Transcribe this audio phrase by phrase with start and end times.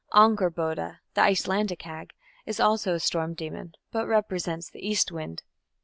[0.15, 2.13] Angerboda, the Icelandic hag,
[2.47, 5.43] is also a storm demon, but represents the east wind.